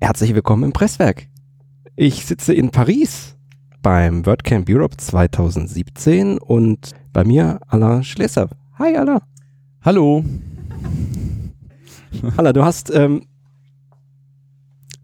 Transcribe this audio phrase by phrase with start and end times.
[0.00, 1.26] Herzlich willkommen im Presswerk.
[1.96, 3.36] Ich sitze in Paris
[3.82, 8.48] beim WordCamp Europe 2017 und bei mir Alain Schlesser.
[8.78, 9.20] Hi Alain.
[9.82, 10.24] Hallo.
[12.36, 13.26] Alain, du hast, ähm,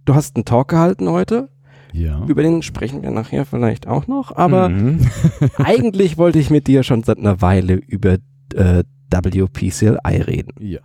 [0.04, 1.50] du hast einen Talk gehalten heute.
[1.92, 2.24] Ja.
[2.26, 5.00] Über den sprechen wir nachher vielleicht auch noch, aber Mhm.
[5.58, 8.18] eigentlich wollte ich mit dir schon seit einer Weile über
[8.54, 10.52] äh, WPCLI reden.
[10.60, 10.80] ja.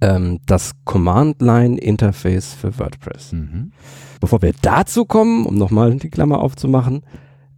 [0.00, 3.32] Ähm, das Command-Line-Interface für WordPress.
[3.32, 3.72] Mhm.
[4.20, 7.02] Bevor wir dazu kommen, um nochmal die Klammer aufzumachen,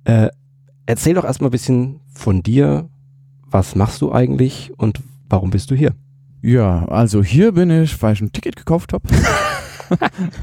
[0.05, 0.28] äh,
[0.87, 2.88] erzähl doch erstmal ein bisschen von dir.
[3.51, 5.92] Was machst du eigentlich und warum bist du hier?
[6.42, 9.09] Ja, also hier bin ich, weil ich ein Ticket gekauft habe.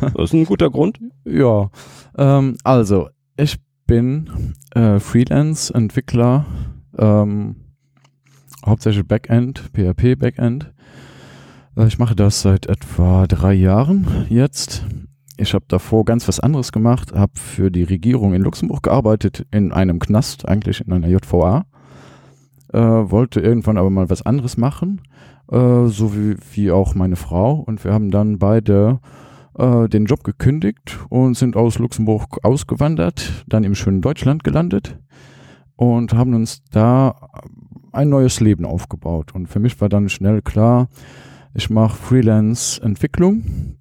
[0.02, 1.00] Das ist ein guter Grund.
[1.23, 1.70] ja,
[2.17, 6.45] ähm, also ich bin äh, Freelance-Entwickler,
[6.98, 7.55] ähm,
[8.66, 10.66] hauptsächlich Backend, PHP Backend.
[10.66, 10.77] Äh,
[11.86, 14.84] Ich mache das seit etwa drei Jahren jetzt.
[15.38, 19.72] Ich habe davor ganz was anderes gemacht, habe für die Regierung in Luxemburg gearbeitet, in
[19.72, 21.66] einem Knast, eigentlich in einer JVA.
[22.73, 25.02] Äh, wollte irgendwann aber mal was anderes machen,
[25.52, 27.53] äh, so wie, wie auch meine Frau.
[27.59, 29.00] Und wir haben dann beide
[29.55, 34.98] äh, den Job gekündigt und sind aus Luxemburg ausgewandert, dann im schönen Deutschland gelandet
[35.75, 37.30] und haben uns da
[37.92, 39.36] ein neues Leben aufgebaut.
[39.36, 40.88] Und für mich war dann schnell klar,
[41.58, 43.77] ich mache Freelance-Entwicklung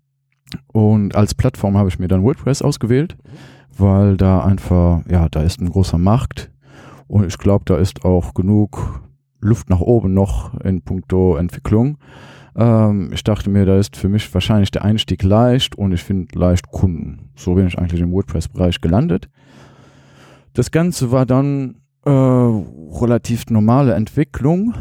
[0.72, 3.18] und als Plattform habe ich mir dann WordPress ausgewählt,
[3.76, 6.50] weil da einfach, ja, da ist ein großer Markt
[7.06, 9.02] und ich glaube, da ist auch genug
[9.40, 11.98] Luft nach oben noch in puncto Entwicklung.
[12.56, 16.38] Ähm, ich dachte mir, da ist für mich wahrscheinlich der Einstieg leicht und ich finde
[16.38, 17.28] leicht Kunden.
[17.36, 19.28] So bin ich eigentlich im WordPress-Bereich gelandet.
[20.54, 24.72] Das Ganze war dann äh, relativ normale Entwicklung,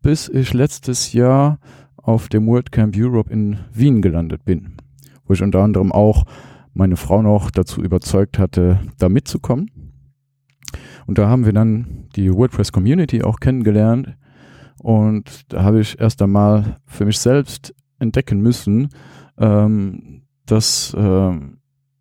[0.00, 1.58] bis ich letztes Jahr
[2.02, 4.76] auf dem WordCamp Europe in Wien gelandet bin,
[5.24, 6.24] wo ich unter anderem auch
[6.72, 9.70] meine Frau noch dazu überzeugt hatte, da mitzukommen.
[11.06, 14.16] Und da haben wir dann die WordPress Community auch kennengelernt.
[14.78, 18.88] Und da habe ich erst einmal für mich selbst entdecken müssen,
[19.38, 21.58] ähm, dass ähm,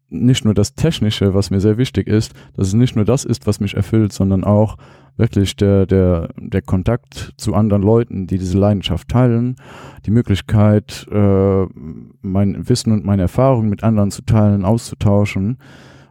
[0.10, 3.48] nicht nur das Technische, was mir sehr wichtig ist, dass es nicht nur das ist,
[3.48, 4.78] was mich erfüllt, sondern auch
[5.20, 9.58] wirklich der, der, der Kontakt zu anderen Leuten, die diese Leidenschaft teilen,
[10.06, 11.66] die Möglichkeit, äh,
[12.22, 15.58] mein Wissen und meine Erfahrungen mit anderen zu teilen, auszutauschen.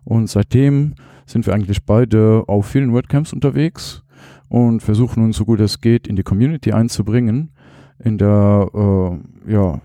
[0.05, 0.95] Und seitdem
[1.27, 4.05] sind wir eigentlich beide auf vielen WordCamps unterwegs
[4.49, 7.51] und versuchen uns so gut es geht in die Community einzubringen,
[7.99, 9.81] in der, äh, ja,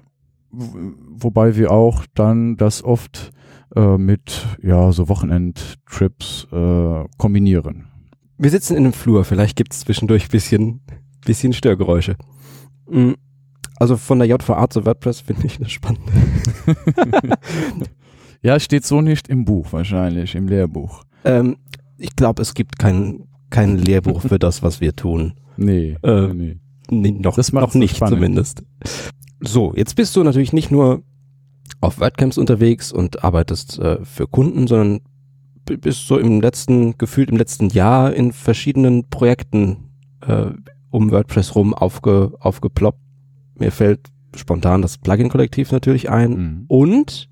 [0.51, 3.31] wobei wir auch dann das oft
[3.75, 7.92] äh, mit, ja, so Wochenendtrips äh, kombinieren.
[8.37, 10.81] Wir sitzen in einem Flur, vielleicht gibt es zwischendurch ein bisschen,
[11.25, 12.15] bisschen Störgeräusche.
[12.89, 13.11] Mm,
[13.79, 16.01] Also von der JVA zu WordPress finde ich das spannend.
[18.45, 21.03] Ja, es steht so nicht im Buch wahrscheinlich, im Lehrbuch.
[21.23, 21.55] Ähm,
[21.97, 25.35] ich glaube, es gibt kein, kein Lehrbuch für das, was wir tun.
[25.55, 26.57] Nee, Äh, nee.
[26.91, 28.17] Nee, noch, Das noch nicht spannend.
[28.17, 28.63] zumindest.
[29.39, 31.03] So, jetzt bist du natürlich nicht nur
[31.79, 34.99] auf WordCamps unterwegs und arbeitest äh, für Kunden, sondern
[35.65, 39.89] bist so im letzten, gefühlt im letzten Jahr in verschiedenen Projekten
[40.21, 40.51] äh,
[40.89, 42.99] um WordPress rum aufge, aufgeploppt.
[43.55, 46.31] Mir fällt spontan das Plugin-Kollektiv natürlich ein.
[46.31, 46.65] Mhm.
[46.67, 47.29] Und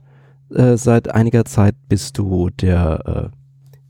[0.53, 3.38] äh, seit einiger Zeit bist du der, äh,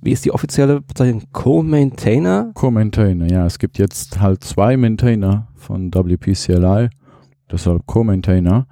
[0.01, 1.23] wie ist die offizielle Bezeichnung?
[1.31, 2.51] Co-Maintainer?
[2.53, 3.45] Co-Maintainer, ja.
[3.45, 6.89] Es gibt jetzt halt zwei Maintainer von WPCLI,
[7.51, 8.67] deshalb Co-Maintainer.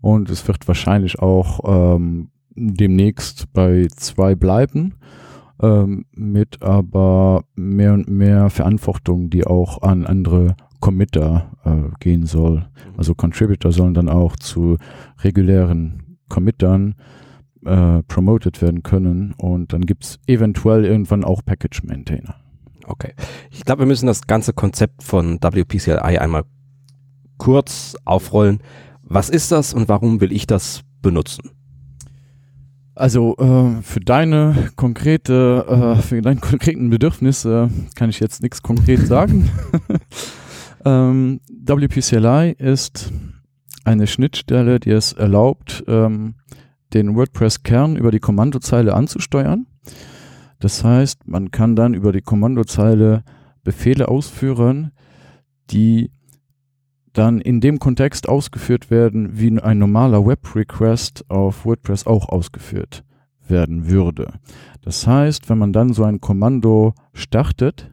[0.00, 1.60] Und es wird wahrscheinlich auch
[1.96, 4.94] ähm, demnächst bei zwei bleiben,
[5.60, 12.66] ähm, mit aber mehr und mehr Verantwortung, die auch an andere Committer äh, gehen soll.
[12.96, 14.76] Also Contributor sollen dann auch zu
[15.22, 16.94] regulären Committern
[17.64, 22.36] äh, promoted werden können und dann gibt's eventuell irgendwann auch Package Maintainer.
[22.86, 23.14] Okay.
[23.50, 26.44] Ich glaube, wir müssen das ganze Konzept von WPCLI einmal
[27.38, 28.58] kurz aufrollen.
[29.02, 31.50] Was ist das und warum will ich das benutzen?
[32.94, 39.06] Also äh, für deine konkrete, äh, für deine konkreten Bedürfnisse kann ich jetzt nichts konkret
[39.06, 39.50] sagen.
[40.84, 43.12] ähm, WPCLI ist
[43.84, 46.36] eine Schnittstelle, die es erlaubt, ähm,
[46.92, 49.66] den WordPress-Kern über die Kommandozeile anzusteuern.
[50.60, 53.24] Das heißt, man kann dann über die Kommandozeile
[53.64, 54.92] Befehle ausführen,
[55.70, 56.10] die
[57.14, 63.04] dann in dem Kontext ausgeführt werden, wie ein normaler Web-Request auf WordPress auch ausgeführt
[63.48, 64.34] werden würde.
[64.82, 67.90] Das heißt, wenn man dann so ein Kommando startet,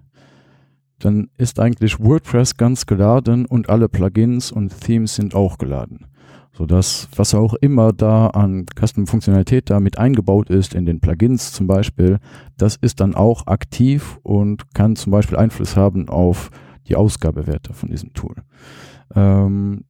[0.99, 6.07] dann ist eigentlich WordPress ganz geladen und alle Plugins und Themes sind auch geladen.
[6.53, 11.67] sodass was auch immer da an Custom-Funktionalität da mit eingebaut ist, in den Plugins zum
[11.67, 12.19] Beispiel,
[12.57, 16.51] das ist dann auch aktiv und kann zum Beispiel Einfluss haben auf
[16.87, 18.35] die Ausgabewerte von diesem Tool.
[19.15, 19.85] Ähm,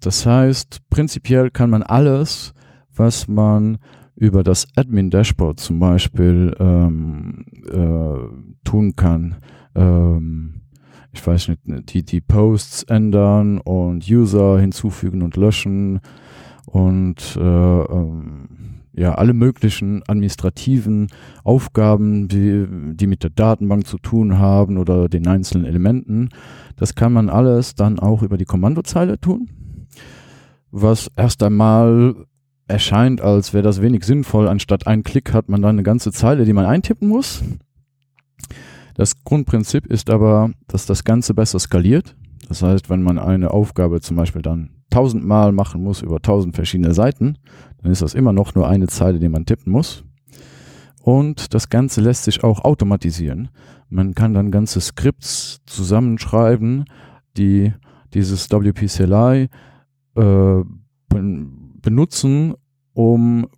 [0.00, 2.54] das heißt, prinzipiell kann man alles,
[2.94, 3.78] was man
[4.16, 9.36] über das Admin-Dashboard zum Beispiel ähm, äh, tun kann,
[9.74, 10.62] ähm,
[11.12, 16.00] ich weiß nicht, die, die Posts ändern und User hinzufügen und löschen
[16.66, 21.08] und äh, ähm, ja, alle möglichen administrativen
[21.44, 26.28] Aufgaben, die, die mit der Datenbank zu tun haben oder den einzelnen Elementen.
[26.76, 29.48] Das kann man alles dann auch über die Kommandozeile tun,
[30.70, 32.14] was erst einmal
[32.68, 34.48] erscheint, als wäre das wenig sinnvoll.
[34.48, 37.42] Anstatt ein Klick hat man dann eine ganze Zeile, die man eintippen muss.
[38.94, 42.14] Das Grundprinzip ist aber, dass das Ganze besser skaliert.
[42.48, 46.94] Das heißt, wenn man eine Aufgabe zum Beispiel dann tausendmal machen muss über tausend verschiedene
[46.94, 47.38] Seiten,
[47.82, 50.04] dann ist das immer noch nur eine Zeile, die man tippen muss.
[51.02, 53.48] Und das Ganze lässt sich auch automatisieren.
[53.88, 56.84] Man kann dann ganze Skripts zusammenschreiben,
[57.36, 57.72] die
[58.14, 59.48] dieses WP-CLI
[60.14, 60.64] äh,
[61.08, 62.54] benutzen,
[62.92, 63.48] um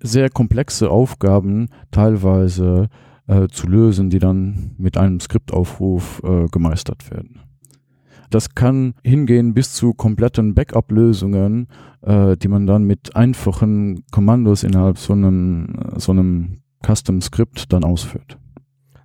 [0.00, 2.88] sehr komplexe Aufgaben teilweise
[3.26, 7.40] äh, zu lösen, die dann mit einem Skriptaufruf äh, gemeistert werden.
[8.30, 11.68] Das kann hingehen bis zu kompletten Backup-Lösungen,
[12.02, 18.38] äh, die man dann mit einfachen Kommandos innerhalb so einem, so einem Custom-Skript dann ausführt.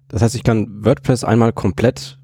[0.08, 2.20] Das heißt, ich kann WordPress einmal komplett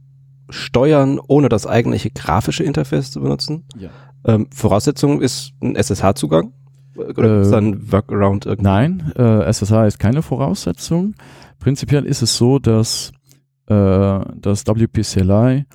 [0.50, 3.66] steuern, ohne das eigentliche grafische Interface zu benutzen.
[3.78, 3.90] Ja.
[4.26, 6.54] Ähm, Voraussetzung ist ein SSH-Zugang?
[6.96, 8.64] Oder äh, ist da ein Workaround irgendwie?
[8.64, 11.16] Nein, äh, SSH ist keine Voraussetzung.
[11.60, 13.12] Prinzipiell ist es so, dass
[13.68, 15.66] äh, das WP-CLI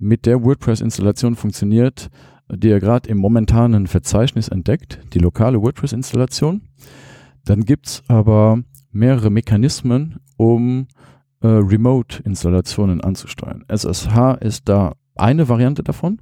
[0.00, 2.10] mit der WordPress-Installation funktioniert,
[2.48, 6.62] die er gerade im momentanen Verzeichnis entdeckt, die lokale WordPress-Installation.
[7.44, 10.88] Dann gibt's aber mehrere Mechanismen, um
[11.42, 13.64] äh, Remote-Installationen anzusteuern.
[13.68, 16.20] SSH ist da eine Variante davon.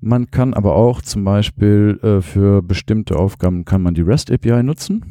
[0.00, 4.62] Man kann aber auch zum Beispiel äh, für bestimmte Aufgaben kann man die REST API
[4.62, 5.04] nutzen.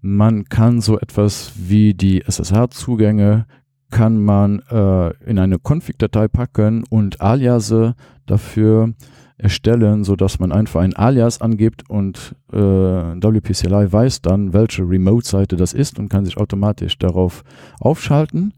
[0.00, 3.46] Man kann so etwas wie die SSH-Zugänge
[3.90, 7.94] kann man äh, in eine Config-Datei packen und Aliase
[8.26, 8.94] dafür
[9.36, 15.56] erstellen, so dass man einfach ein Alias angibt und äh, WPCLI weiß dann, welche Remote-Seite
[15.56, 17.42] das ist und kann sich automatisch darauf
[17.80, 18.54] aufschalten.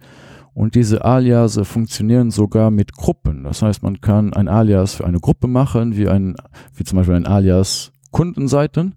[0.54, 3.44] Und diese Aliase funktionieren sogar mit Gruppen.
[3.44, 6.34] Das heißt, man kann ein Alias für eine Gruppe machen, wie ein,
[6.74, 8.94] wie zum Beispiel ein Alias Kundenseiten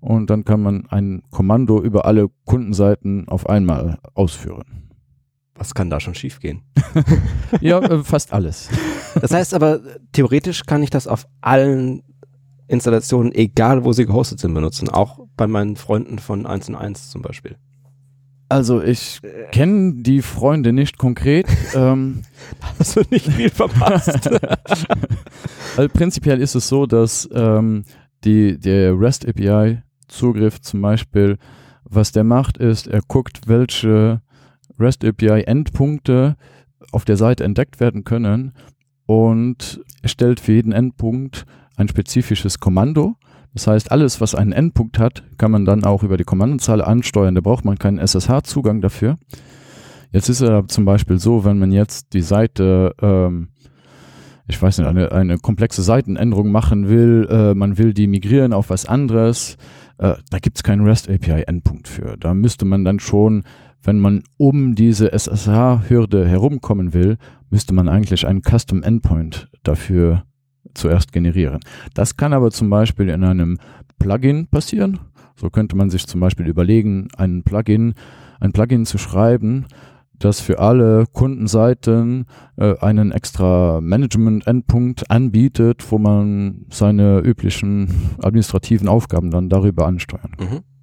[0.00, 4.88] und dann kann man ein Kommando über alle Kundenseiten auf einmal ausführen.
[5.58, 6.62] Was kann da schon schiefgehen?
[7.60, 8.68] ja, äh, fast alles.
[9.20, 9.80] Das heißt aber,
[10.12, 12.02] theoretisch kann ich das auf allen
[12.68, 14.88] Installationen, egal wo sie gehostet sind, benutzen.
[14.88, 17.56] Auch bei meinen Freunden von 1 und 1 zum Beispiel.
[18.48, 19.20] Also ich
[19.50, 21.46] kenne die Freunde nicht konkret.
[21.74, 22.22] ähm,
[22.78, 24.30] Hast du nicht viel verpasst?
[25.76, 27.84] also prinzipiell ist es so, dass ähm,
[28.24, 31.38] die, der REST API Zugriff zum Beispiel,
[31.82, 34.22] was der macht, ist, er guckt, welche
[34.78, 36.36] REST API Endpunkte
[36.92, 38.52] auf der Seite entdeckt werden können
[39.06, 41.46] und erstellt für jeden Endpunkt
[41.76, 43.16] ein spezifisches Kommando.
[43.54, 47.34] Das heißt, alles, was einen Endpunkt hat, kann man dann auch über die Kommandozeile ansteuern.
[47.34, 49.16] Da braucht man keinen SSH-Zugang dafür.
[50.12, 53.48] Jetzt ist es zum Beispiel so, wenn man jetzt die Seite ähm,
[54.48, 58.70] ich weiß nicht, eine, eine komplexe Seitenänderung machen will, äh, man will die migrieren auf
[58.70, 59.56] was anderes,
[59.98, 62.16] äh, da gibt es keinen REST API-Endpunkt für.
[62.16, 63.44] Da müsste man dann schon,
[63.86, 67.18] wenn man um diese SSH-Hürde herumkommen will,
[67.50, 70.24] müsste man eigentlich einen Custom Endpoint dafür
[70.74, 71.60] zuerst generieren.
[71.94, 73.58] Das kann aber zum Beispiel in einem
[73.98, 74.98] Plugin passieren.
[75.36, 77.94] So könnte man sich zum Beispiel überlegen, einen Plugin,
[78.40, 79.66] ein Plugin zu schreiben,
[80.18, 82.24] das für alle Kundenseiten
[82.56, 90.48] äh, einen extra Management-Endpunkt anbietet, wo man seine üblichen administrativen Aufgaben dann darüber ansteuern kann.
[90.48, 90.75] Mhm.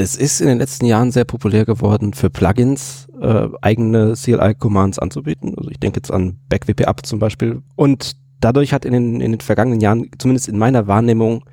[0.00, 5.54] Es ist in den letzten Jahren sehr populär geworden, für Plugins äh, eigene CLI-Commands anzubieten.
[5.56, 7.62] Also ich denke jetzt an BackWP-Up zum Beispiel.
[7.76, 11.44] Und dadurch hat in den, in den vergangenen Jahren, zumindest in meiner Wahrnehmung,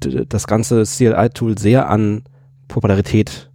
[0.00, 2.24] das ganze CLI-Tool sehr an
[2.68, 3.50] Popularität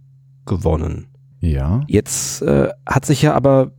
[0.46, 1.06] gewonnen.
[1.40, 1.82] Ja.
[1.86, 3.72] Jetzt äh, hat sich ja aber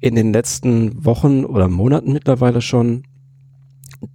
[0.00, 3.04] in den letzten Wochen oder Monaten mittlerweile schon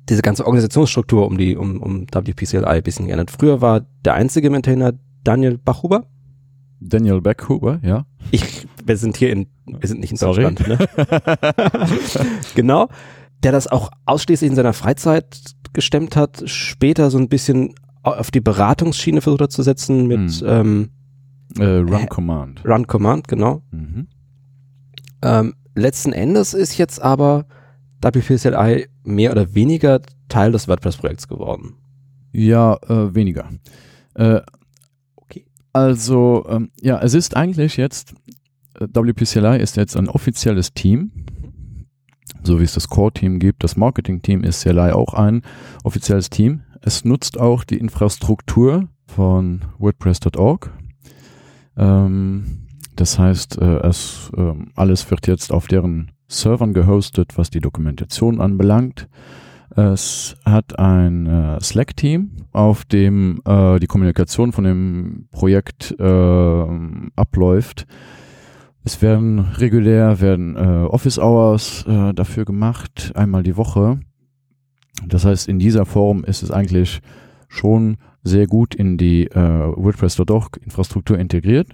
[0.09, 3.31] diese ganze Organisationsstruktur um die um, um WPCLI ein bisschen geändert.
[3.31, 4.93] Früher war der einzige Maintainer
[5.27, 6.05] Daniel Bachhuber.
[6.79, 8.05] Daniel Bachhuber, ja.
[8.31, 10.43] Ich, wir sind hier in, wir sind nicht in Sorry.
[10.43, 10.67] Deutschland.
[10.67, 10.87] Ne?
[12.55, 12.87] genau.
[13.43, 15.25] der das auch ausschließlich in seiner Freizeit
[15.73, 20.47] gestemmt hat, später so ein bisschen auf die Beratungsschiene versucht zu setzen mit Hm.
[20.47, 20.89] ähm,
[21.59, 22.63] Äh, Run Command.
[22.65, 23.63] Run Command, genau.
[23.71, 24.07] Mhm.
[25.23, 27.45] Ähm, letzten Endes ist jetzt aber
[28.01, 31.75] WPCLI mehr oder weniger Teil des WordPress-Projekts geworden.
[32.31, 33.49] Ja, äh, weniger.
[34.13, 34.41] Äh.
[35.77, 38.15] Also, ähm, ja, es ist eigentlich jetzt,
[38.79, 41.11] äh, WPCLI ist jetzt ein offizielles Team,
[42.41, 43.63] so wie es das Core-Team gibt.
[43.63, 45.43] Das Marketing-Team ist CLI auch ein
[45.83, 46.61] offizielles Team.
[46.81, 50.73] Es nutzt auch die Infrastruktur von WordPress.org.
[51.77, 52.65] Ähm,
[52.95, 58.41] das heißt, äh, es, ähm, alles wird jetzt auf deren Servern gehostet, was die Dokumentation
[58.41, 59.07] anbelangt.
[59.75, 66.65] Es hat ein äh, Slack-Team, auf dem äh, die Kommunikation von dem Projekt äh,
[67.15, 67.85] abläuft.
[68.83, 73.99] Es werden regulär werden äh, Office Hours äh, dafür gemacht, einmal die Woche.
[75.05, 77.01] Das heißt, in dieser Form ist es eigentlich
[77.49, 81.67] schon sehr gut in die äh, WordPress.org Infrastruktur integriert.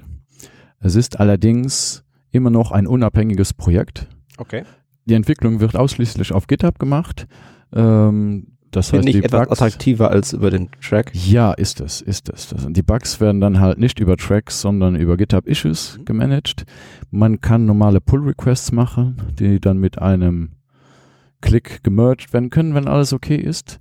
[0.79, 4.07] Es ist allerdings immer noch ein unabhängiges Projekt.
[4.38, 4.63] Okay.
[5.05, 7.27] Die Entwicklung wird ausschließlich auf GitHub gemacht.
[7.75, 11.12] Ähm, das heißt, Finde ich die etwas Bugs, attraktiver als über den Track.
[11.13, 12.56] ja, ist es, ist es.
[12.70, 16.06] Die Bugs werden dann halt nicht über Tracks, sondern über GitHub Issues Mhm.
[16.06, 16.65] gemanagt.
[17.12, 20.53] Man kann normale Pull-Requests machen, die dann mit einem
[21.42, 23.80] Klick gemerged werden können, wenn alles okay ist.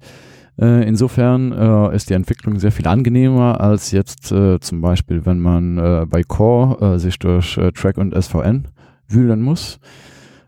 [0.61, 5.41] Äh, insofern äh, ist die Entwicklung sehr viel angenehmer als jetzt äh, zum Beispiel, wenn
[5.41, 8.69] man äh, bei Core äh, sich durch äh, Track und SVN
[9.09, 9.79] wühlen muss.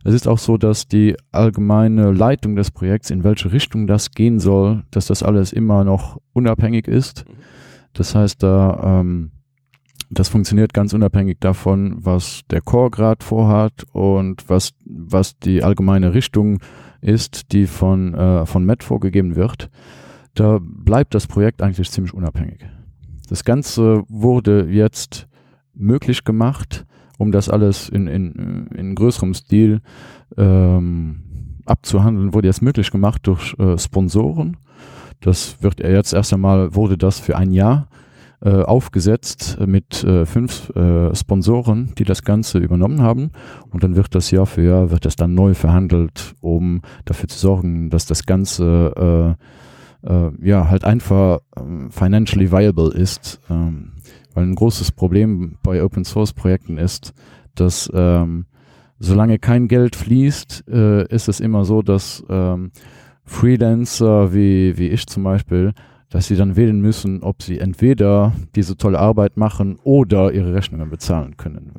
[0.04, 4.38] Es ist auch so, dass die allgemeine Leitung des Projekts, in welche Richtung das gehen
[4.38, 7.24] soll, dass das alles immer noch unabhängig ist.
[7.94, 9.30] Das heißt, da ähm,
[10.10, 16.14] das funktioniert ganz unabhängig davon, was der Core gerade vorhat und was, was die allgemeine
[16.14, 16.60] Richtung
[17.00, 19.70] ist, die von, äh, von Matt vorgegeben wird.
[20.34, 22.60] Da bleibt das Projekt eigentlich ziemlich unabhängig.
[23.28, 25.26] Das Ganze wurde jetzt
[25.72, 26.84] möglich gemacht,
[27.18, 29.80] um das alles in, in, in größerem Stil
[30.36, 34.56] ähm, abzuhandeln, wurde jetzt möglich gemacht durch äh, Sponsoren.
[35.20, 37.88] Das wird ja jetzt erst einmal, wurde das für ein Jahr
[38.44, 43.30] äh, aufgesetzt mit äh, fünf äh, Sponsoren, die das Ganze übernommen haben.
[43.70, 47.38] Und dann wird das Jahr für Jahr, wird das dann neu verhandelt, um dafür zu
[47.38, 49.36] sorgen, dass das Ganze
[50.04, 53.40] äh, äh, ja halt einfach ähm, financially viable ist.
[53.48, 53.92] Ähm,
[54.34, 57.14] weil ein großes Problem bei Open Source Projekten ist,
[57.54, 58.46] dass ähm,
[58.98, 62.72] solange kein Geld fließt, äh, ist es immer so, dass ähm,
[63.24, 65.72] Freelancer wie, wie ich zum Beispiel,
[66.10, 70.90] dass sie dann wählen müssen, ob sie entweder diese tolle Arbeit machen oder ihre Rechnungen
[70.90, 71.72] bezahlen können.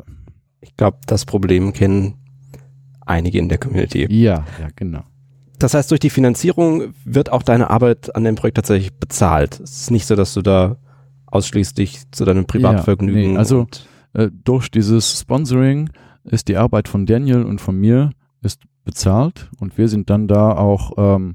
[0.61, 2.15] Ich glaube, das Problem kennen
[3.05, 4.07] einige in der Community.
[4.09, 5.03] Ja, ja, genau.
[5.59, 9.59] Das heißt, durch die Finanzierung wird auch deine Arbeit an dem Projekt tatsächlich bezahlt.
[9.61, 10.77] Es ist nicht so, dass du da
[11.35, 13.33] ausschließlich zu deinem Privatvergnügen.
[13.33, 13.67] nee, also-
[14.13, 15.89] Äh, durch dieses Sponsoring
[16.23, 18.11] ist die Arbeit von Daniel und von mir
[18.41, 21.33] ist bezahlt und wir sind dann da auch, ähm,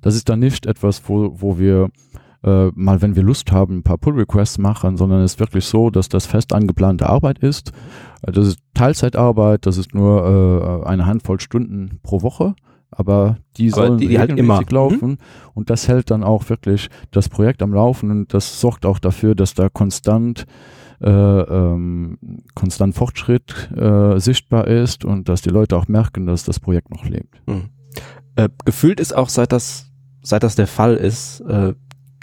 [0.00, 1.90] das ist dann nicht etwas, wo, wo wir
[2.44, 5.90] äh, mal, wenn wir Lust haben, ein paar Pull-Requests machen, sondern es ist wirklich so,
[5.90, 7.70] dass das fest angeplante Arbeit ist.
[8.26, 12.54] Äh, Das ist Teilzeitarbeit, das ist nur äh, eine Handvoll Stunden pro Woche,
[12.92, 14.62] aber die Aber sollen die- die halt immer.
[14.70, 15.18] laufen
[15.54, 19.34] und das hält dann auch wirklich das Projekt am Laufen und das sorgt auch dafür,
[19.34, 20.46] dass da konstant
[21.00, 22.16] äh, ähm,
[22.54, 27.04] konstant Fortschritt äh, sichtbar ist und dass die Leute auch merken, dass das Projekt noch
[27.04, 27.42] lebt.
[27.48, 27.70] Hm.
[28.36, 29.90] Äh, gefühlt ist auch, seit das,
[30.22, 31.74] seit das der Fall ist, äh,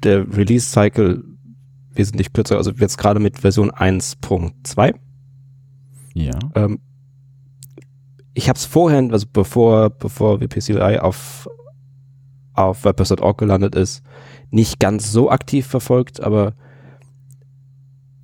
[0.04, 1.26] der Release-Cycle
[1.94, 2.56] wesentlich kürzer.
[2.56, 4.96] Also jetzt gerade mit Version 1.2.
[6.14, 6.40] Ja.
[6.56, 6.80] Ähm,
[8.40, 11.50] ich habe es vorher, also bevor, bevor WPCLI auf,
[12.54, 14.02] auf WordPress.org gelandet ist,
[14.50, 16.54] nicht ganz so aktiv verfolgt, aber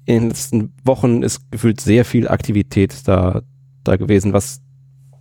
[0.06, 3.42] in den letzten Wochen ist gefühlt sehr viel Aktivität da,
[3.84, 4.62] da gewesen, was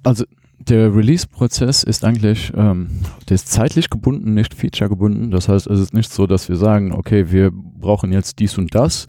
[0.05, 0.27] Also
[0.61, 5.33] der Release-Prozess ist eigentlich, ähm, der ist zeitlich gebunden, nicht feature-gebunden.
[5.33, 8.73] Das heißt, es ist nicht so, dass wir sagen, okay, wir brauchen jetzt dies und
[8.77, 9.09] das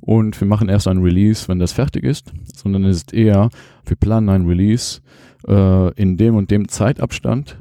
[0.00, 3.50] und wir machen erst ein Release, wenn das fertig ist, sondern es ist eher,
[3.84, 5.00] wir planen ein Release
[5.46, 7.58] äh, in dem und dem Zeitabstand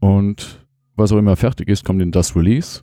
[0.00, 0.62] und
[0.96, 2.82] was auch immer fertig ist, kommt in das Release.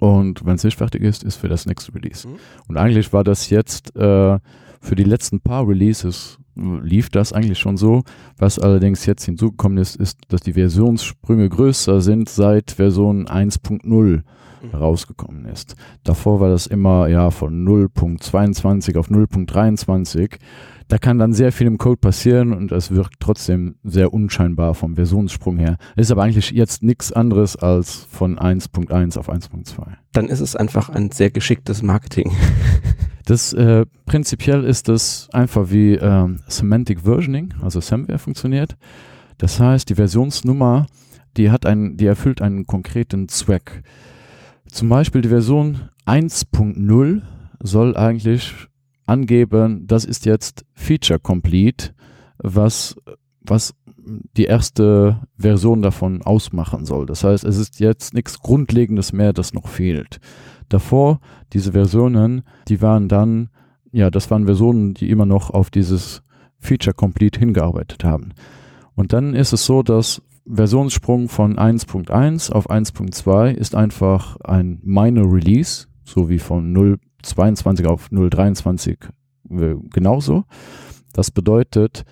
[0.00, 2.28] Und wenn es nicht fertig ist, ist für das nächste Release.
[2.28, 2.36] Mhm.
[2.68, 4.38] Und eigentlich war das jetzt äh,
[4.80, 8.02] für die letzten paar Releases äh, lief das eigentlich schon so.
[8.36, 14.22] Was allerdings jetzt hinzugekommen ist, ist, dass die Versionssprünge größer sind seit Version 1.0
[14.70, 15.76] herausgekommen ist.
[16.04, 20.38] Davor war das immer ja von 0.22 auf 0.23.
[20.88, 24.94] da kann dann sehr viel im Code passieren und es wirkt trotzdem sehr unscheinbar vom
[24.94, 25.76] Versionssprung her.
[25.96, 29.86] Ist aber eigentlich jetzt nichts anderes als von 1.1 auf 1.2.
[30.12, 32.32] Dann ist es einfach ein sehr geschicktes Marketing.
[33.28, 38.78] Das äh, prinzipiell ist das einfach wie ähm, Semantic Versioning, also Samware funktioniert.
[39.36, 40.86] Das heißt, die Versionsnummer,
[41.36, 43.82] die hat einen, die erfüllt einen konkreten Zweck.
[44.70, 47.22] Zum Beispiel die Version 1.0
[47.60, 48.54] soll eigentlich
[49.06, 51.90] angeben, das ist jetzt Feature Complete,
[52.38, 52.96] was,
[53.40, 53.74] was
[54.36, 57.06] die erste Version davon ausmachen soll.
[57.06, 60.20] Das heißt, es ist jetzt nichts Grundlegendes mehr, das noch fehlt.
[60.68, 61.20] Davor,
[61.52, 63.48] diese Versionen, die waren dann,
[63.92, 66.22] ja, das waren Versionen, die immer noch auf dieses
[66.58, 68.32] Feature Complete hingearbeitet haben.
[68.94, 75.32] Und dann ist es so, dass Versionssprung von 1.1 auf 1.2 ist einfach ein Minor
[75.32, 78.96] Release, so wie von 0.22 auf 0.23
[79.50, 80.44] äh, genauso.
[81.12, 82.04] Das bedeutet,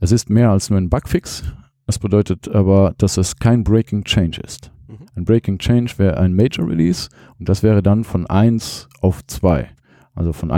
[0.00, 1.44] es ist mehr als nur ein Bugfix.
[1.86, 4.72] Das bedeutet aber, dass es kein Breaking Change ist.
[4.88, 5.06] Mhm.
[5.14, 7.08] Ein Breaking Change wäre ein Major Release
[7.38, 9.68] und das wäre dann von 1 auf 2.
[10.14, 10.50] Also von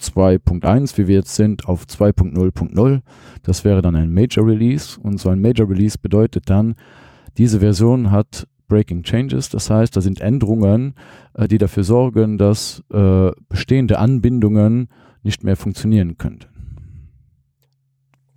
[0.00, 3.00] 1.2.1, wie wir jetzt sind, auf 2.0.0.
[3.42, 6.74] Das wäre dann ein Major Release und so ein Major Release bedeutet dann,
[7.38, 10.94] diese Version hat Breaking Changes, das heißt, da sind Änderungen,
[11.34, 14.88] äh, die dafür sorgen, dass äh, bestehende Anbindungen
[15.22, 16.48] nicht mehr funktionieren könnten.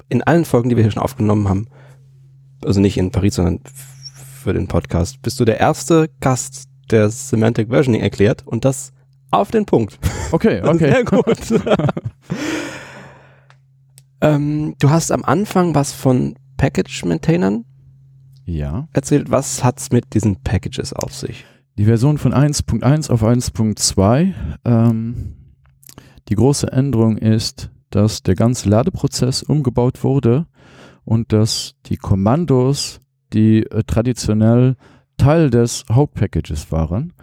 [0.07, 1.67] In allen Folgen, die wir hier schon aufgenommen haben,
[2.63, 7.69] also nicht in Paris, sondern für den Podcast, bist du der erste Gast, der Semantic
[7.69, 8.91] Versioning erklärt und das
[9.31, 9.99] auf den Punkt.
[10.31, 10.91] Okay, okay.
[10.91, 11.63] Sehr gut.
[14.21, 17.65] ähm, du hast am Anfang was von Package-Maintainern
[18.45, 18.87] ja.
[18.93, 19.31] erzählt.
[19.31, 21.45] Was hat's mit diesen Packages auf sich?
[21.77, 24.33] Die Version von 1.1 auf 1.2.
[24.65, 25.35] Ähm,
[26.27, 30.45] die große Änderung ist, dass der ganze Ladeprozess umgebaut wurde
[31.05, 33.01] und dass die Kommandos,
[33.33, 34.75] die äh, traditionell
[35.17, 37.13] Teil des Hauptpackages waren,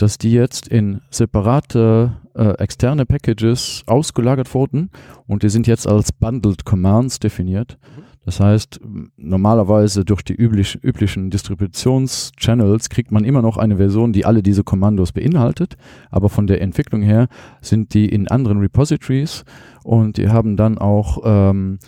[0.00, 4.90] dass die jetzt in separate äh, externe Packages ausgelagert wurden
[5.26, 7.78] und die sind jetzt als Bundled Commands definiert.
[7.96, 8.02] Mhm.
[8.24, 8.80] Das heißt,
[9.16, 14.62] normalerweise durch die üblich, üblichen Distributionschannels kriegt man immer noch eine Version, die alle diese
[14.62, 15.76] Kommandos beinhaltet,
[16.10, 17.28] aber von der Entwicklung her
[17.60, 19.44] sind die in anderen Repositories
[19.84, 21.78] und die haben dann auch ähm,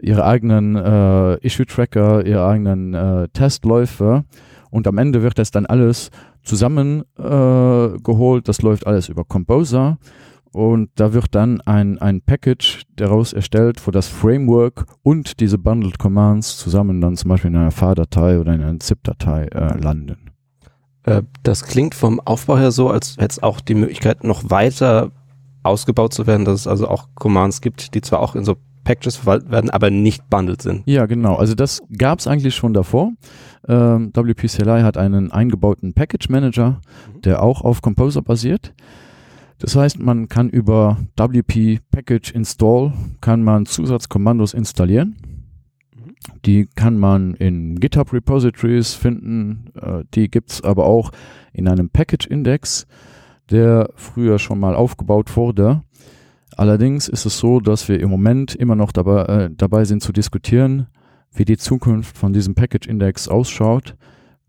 [0.00, 4.24] ihre eigenen äh, Issue-Tracker, ihre eigenen äh, Testläufe
[4.70, 6.10] und am Ende wird das dann alles
[6.42, 8.42] zusammengeholt.
[8.42, 9.98] Äh, das läuft alles über Composer
[10.52, 15.98] und da wird dann ein, ein Package daraus erstellt, wo das Framework und diese Bundled
[15.98, 20.32] Commands zusammen dann zum Beispiel in einer FAR-Datei oder in einer ZIP-Datei äh, landen.
[21.04, 25.12] Äh, das klingt vom Aufbau her so, als hätte es auch die Möglichkeit, noch weiter
[25.62, 29.16] ausgebaut zu werden, dass es also auch Commands gibt, die zwar auch in so Packages
[29.16, 30.82] verwaltet werden, aber nicht bundled sind.
[30.86, 31.36] Ja, genau.
[31.36, 33.12] Also das gab es eigentlich schon davor.
[33.68, 36.80] Ähm, WPCLI hat einen eingebauten Package Manager,
[37.14, 37.22] mhm.
[37.22, 38.74] der auch auf Composer basiert.
[39.58, 45.16] Das heißt, man kann über WP Package Install kann man Zusatzkommandos installieren.
[46.46, 49.70] Die kann man in GitHub Repositories finden.
[49.80, 51.12] Äh, die gibt's aber auch
[51.52, 52.86] in einem Package Index,
[53.50, 55.82] der früher schon mal aufgebaut wurde.
[56.56, 60.12] Allerdings ist es so, dass wir im Moment immer noch dabei, äh, dabei sind zu
[60.12, 60.88] diskutieren,
[61.32, 63.96] wie die Zukunft von diesem Package Index ausschaut,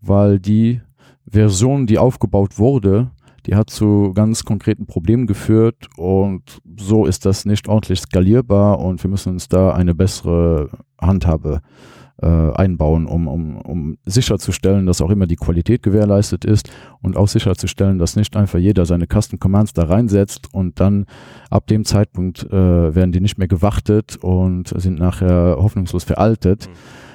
[0.00, 0.80] weil die
[1.26, 3.10] Version, die aufgebaut wurde,
[3.46, 6.42] die hat zu ganz konkreten Problemen geführt und
[6.76, 12.01] so ist das nicht ordentlich skalierbar und wir müssen uns da eine bessere Handhabe äh,
[12.20, 16.70] einbauen, um, um, um sicherzustellen, dass auch immer die Qualität gewährleistet ist
[17.00, 21.06] und auch sicherzustellen, dass nicht einfach jeder seine Custom Commands da reinsetzt und dann
[21.50, 26.68] ab dem Zeitpunkt äh, werden die nicht mehr gewartet und sind nachher hoffnungslos veraltet.
[26.68, 26.72] Mhm.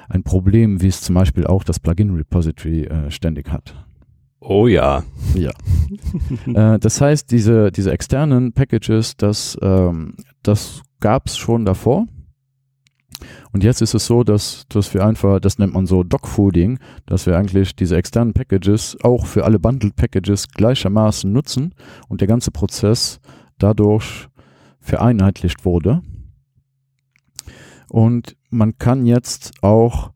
[0.09, 3.75] Ein Problem, wie es zum Beispiel auch das Plugin Repository äh, ständig hat.
[4.39, 5.03] Oh ja.
[5.35, 5.51] Ja.
[6.73, 12.07] äh, das heißt, diese, diese externen Packages, das, ähm, das gab es schon davor.
[13.57, 17.25] Und jetzt ist es so, dass, dass wir einfach, das nennt man so Dogfooding, dass
[17.25, 21.73] wir eigentlich diese externen Packages auch für alle Bundled Packages gleichermaßen nutzen
[22.07, 23.19] und der ganze Prozess
[23.57, 24.27] dadurch
[24.79, 26.03] vereinheitlicht wurde.
[27.89, 30.11] Und man kann jetzt auch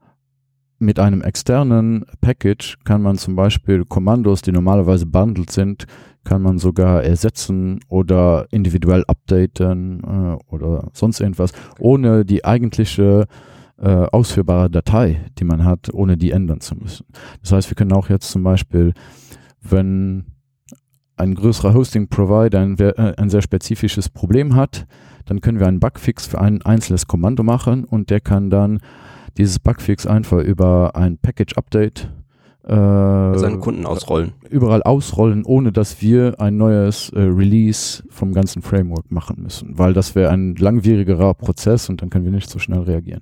[0.78, 5.88] mit einem externen Package kann man zum Beispiel Kommandos, die normalerweise bundled sind,
[6.24, 13.26] kann man sogar ersetzen oder individuell updaten äh, oder sonst irgendwas, ohne die eigentliche
[13.78, 17.08] äh, ausführbare Datei, die man hat, ohne die ändern zu müssen.
[17.42, 18.94] Das heißt, wir können auch jetzt zum Beispiel,
[19.62, 20.26] wenn
[21.18, 24.86] ein größerer Hosting-Provider ein, äh, ein sehr spezifisches Problem hat,
[25.26, 28.80] dann können wir einen Bugfix für ein einzelnes Kommando machen und der kann dann
[29.38, 32.12] dieses Bugfix einfach über ein Package-Update
[32.64, 34.34] äh, seinen Kunden ausrollen.
[34.50, 39.94] Überall ausrollen, ohne dass wir ein neues äh, Release vom ganzen Framework machen müssen, weil
[39.94, 43.22] das wäre ein langwierigerer Prozess und dann können wir nicht so schnell reagieren.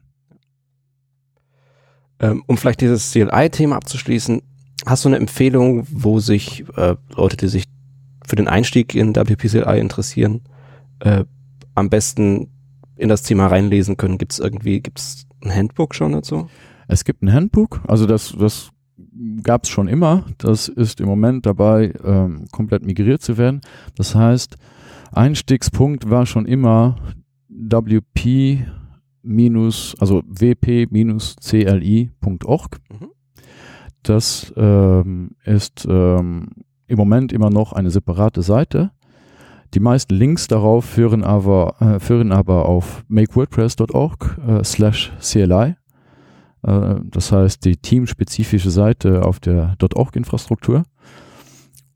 [2.19, 4.41] Ähm, um vielleicht dieses CLI-Thema abzuschließen,
[4.85, 7.65] hast du eine Empfehlung, wo sich äh, Leute, die sich
[8.27, 10.41] für den Einstieg in WP-CLI interessieren,
[10.99, 11.23] äh,
[11.75, 12.49] am besten
[12.97, 14.17] in das Thema reinlesen können?
[14.17, 16.49] Gibt es irgendwie, gibt es ein Handbook schon dazu?
[16.89, 18.71] Es gibt ein Handbook, also das, das
[19.43, 20.25] gab es schon immer.
[20.37, 23.61] Das ist im Moment dabei, ähm, komplett migriert zu werden.
[23.95, 24.57] Das heißt,
[25.11, 26.95] Einstiegspunkt war schon immer
[27.49, 28.65] WP
[29.21, 30.89] minus, also wp-cli.org.
[32.89, 33.09] Mhm.
[34.03, 36.49] Das ähm, ist ähm,
[36.87, 38.91] im Moment immer noch eine separate Seite.
[39.73, 45.75] Die meisten Links darauf führen aber, äh, führen aber auf makewordpress.org äh, slash CLI.
[46.63, 50.83] Äh, das heißt, die teamspezifische Seite auf der .org-Infrastruktur.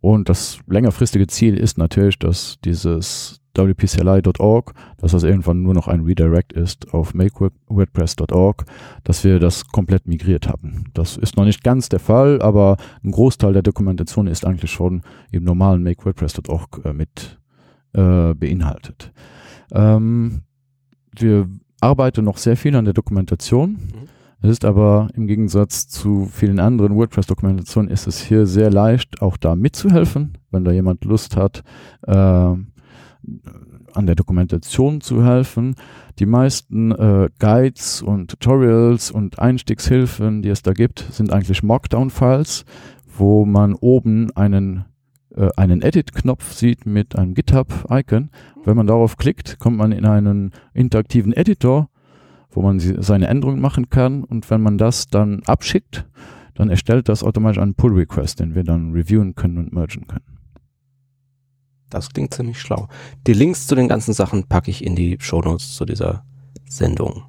[0.02, 6.02] Und das längerfristige Ziel ist natürlich, dass dieses wpcli.org, dass das irgendwann nur noch ein
[6.02, 8.66] Redirect ist auf makewordpress.org,
[9.04, 10.86] dass wir das komplett migriert haben.
[10.94, 15.04] Das ist noch nicht ganz der Fall, aber ein Großteil der Dokumentation ist eigentlich schon
[15.32, 17.40] im normalen makewordpress.org äh, mit
[17.94, 19.14] äh, beinhaltet.
[19.72, 20.42] Ähm,
[21.16, 21.48] wir
[21.80, 23.72] arbeiten noch sehr viel an der Dokumentation.
[23.72, 24.10] Mhm.
[24.44, 29.38] Es ist aber im Gegensatz zu vielen anderen WordPress-Dokumentationen ist es hier sehr leicht, auch
[29.38, 31.64] da mitzuhelfen, wenn da jemand Lust hat,
[32.06, 32.68] äh, an
[33.96, 35.76] der Dokumentation zu helfen.
[36.20, 42.66] Die meisten äh, Guides und Tutorials und Einstiegshilfen, die es da gibt, sind eigentlich Markdown-Files,
[43.18, 44.84] wo man oben einen
[45.38, 48.30] äh, einen Edit-Knopf sieht mit einem GitHub-Icon.
[48.66, 51.88] Wenn man darauf klickt, kommt man in einen interaktiven Editor
[52.54, 56.06] wo man seine Änderungen machen kann und wenn man das dann abschickt,
[56.54, 60.26] dann erstellt das automatisch einen Pull-Request, den wir dann reviewen können und mergen können.
[61.90, 62.88] Das klingt ziemlich schlau.
[63.28, 66.26] Die Links zu den ganzen Sachen packe ich in die Shownotes zu dieser
[66.68, 67.24] Sendung.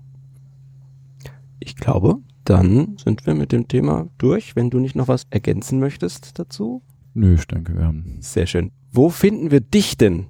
[1.61, 4.57] Ich glaube, dann sind wir mit dem Thema durch.
[4.57, 6.83] Wenn du nicht noch was ergänzen möchtest dazu?
[7.15, 8.17] Nö, ich denke, wir haben.
[8.21, 8.73] Sehr schön.
[8.91, 10.27] Wo finden wir dich denn?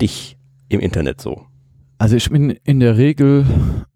[0.00, 1.46] Dich im Internet so?
[1.98, 3.46] Also ich bin in der Regel,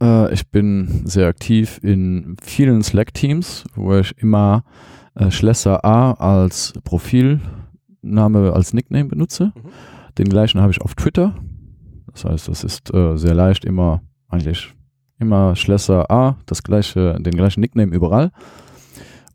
[0.02, 4.64] äh, ich bin sehr aktiv in vielen Slack-Teams, wo ich immer
[5.14, 9.52] äh, Schlesser A als Profilname, als Nickname benutze.
[9.54, 9.68] Mhm.
[10.16, 11.34] Den gleichen habe ich auf Twitter.
[12.12, 14.74] Das heißt, das ist äh, sehr leicht, immer eigentlich
[15.18, 18.32] immer Schlesser A, das gleiche, den gleichen Nickname überall.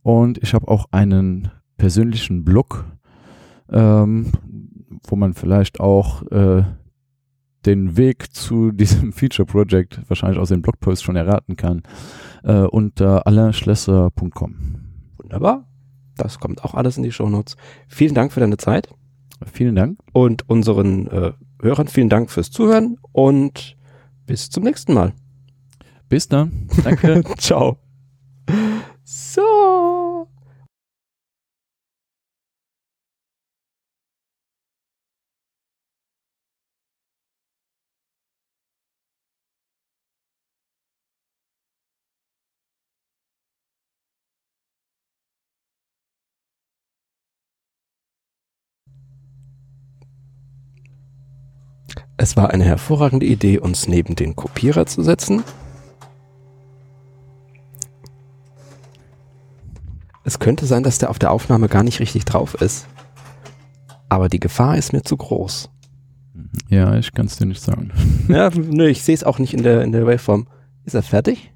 [0.02, 2.86] Und ich habe auch einen persönlichen Blog,
[3.70, 4.32] ähm,
[5.08, 6.64] wo man vielleicht auch äh,
[7.66, 11.84] den Weg zu diesem Feature Project wahrscheinlich aus dem Blogpost schon erraten kann,
[12.44, 14.56] äh, unter alainschlesser.com.
[15.18, 15.68] Wunderbar.
[16.18, 17.58] Das kommt auch alles in die Shownotes.
[17.88, 18.90] Vielen Dank für deine Zeit.
[19.52, 20.00] Vielen Dank.
[20.14, 23.76] Und unseren äh, Hörern vielen Dank fürs Zuhören und
[24.26, 25.14] bis zum nächsten Mal.
[26.10, 26.68] Bis dann.
[26.84, 27.24] Danke.
[27.38, 27.78] Ciao.
[29.04, 29.65] So.
[52.26, 55.44] Es war eine hervorragende Idee, uns neben den Kopierer zu setzen.
[60.24, 62.88] Es könnte sein, dass der auf der Aufnahme gar nicht richtig drauf ist.
[64.10, 65.70] Aber die Gefahr ist mir zu groß.
[66.68, 67.92] Ja, ich kann es dir nicht sagen.
[68.28, 70.48] Ja, nö, ich sehe es auch nicht in der, in der Waveform.
[70.84, 71.54] Ist er fertig?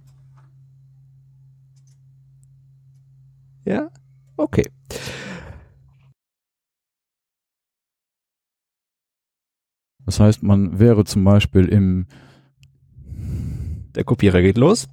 [3.66, 3.90] Ja?
[4.38, 4.70] Okay.
[10.10, 12.08] Das heißt, man wäre zum Beispiel im
[13.94, 14.88] Der Kopierer geht los.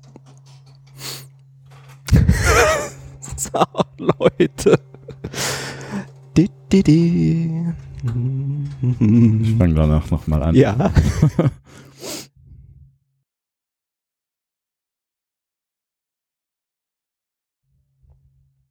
[3.39, 3.65] so,
[3.97, 4.79] Leute.
[6.37, 6.51] Ich
[9.57, 10.55] fange danach nochmal an.
[10.55, 10.93] Ja.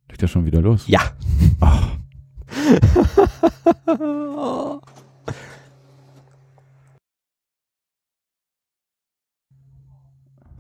[0.10, 0.86] Legt er schon wieder los?
[0.86, 1.02] Ja.
[1.60, 1.98] Ach.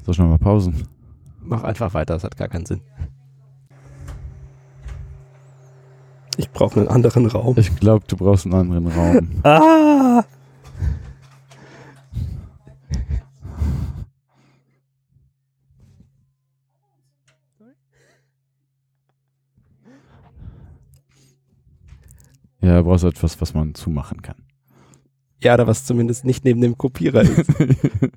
[0.05, 0.87] Soll ich nochmal pausen?
[1.41, 2.81] Mach einfach weiter, das hat gar keinen Sinn.
[6.37, 7.55] Ich brauche einen anderen Raum.
[7.57, 9.29] Ich glaube, du brauchst einen anderen Raum.
[9.43, 10.23] Ah!
[22.61, 24.37] Ja, du brauchst etwas, was man zumachen kann.
[25.41, 27.51] Ja, oder was zumindest nicht neben dem Kopierer ist.